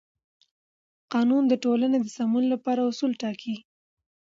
[1.13, 3.55] قانون د ټولنې د سمون لپاره اصول ټاکي.